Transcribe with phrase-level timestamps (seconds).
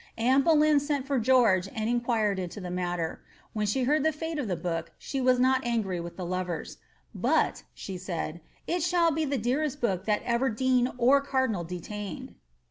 [0.17, 3.21] Anne Boleyn sent for George and inquired into the matter.
[3.53, 6.77] When she heard the fate of the b<>ok she was not angry with the lovers.
[6.77, 6.77] ^
[7.13, 11.63] But," said she, ^ it shall be the dearest book that ever dean or cardinal
[11.63, 12.33] deUiined."